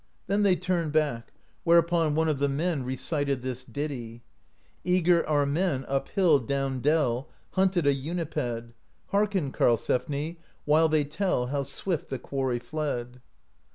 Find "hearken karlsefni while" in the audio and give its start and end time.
9.09-10.89